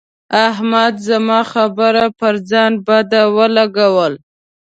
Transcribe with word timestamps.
احمد 0.47 0.93
زما 1.07 1.39
خبره 1.53 2.03
پر 2.19 2.35
ځان 2.49 2.71
بده 2.87 3.21
ولګوله. 3.35 4.19